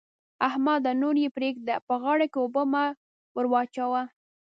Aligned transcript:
احمده! 0.47 0.91
نور 1.01 1.15
يې 1.23 1.29
پرېږده؛ 1.37 1.75
په 1.87 1.93
غار 2.01 2.19
کې 2.33 2.39
اوبه 2.41 2.63
مه 2.71 2.83
وراچوه. 3.35 4.01